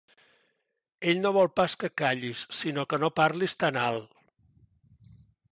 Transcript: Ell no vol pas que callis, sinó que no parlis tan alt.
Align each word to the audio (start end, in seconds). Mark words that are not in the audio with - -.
Ell 1.11 1.19
no 1.25 1.31
vol 1.35 1.51
pas 1.61 1.75
que 1.83 1.91
callis, 2.03 2.43
sinó 2.63 2.89
que 2.95 3.01
no 3.05 3.13
parlis 3.21 3.59
tan 3.65 3.81
alt. 3.85 4.21